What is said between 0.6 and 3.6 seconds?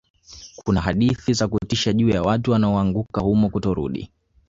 hadithi za kutisha juu ya watu wanaoanguka humo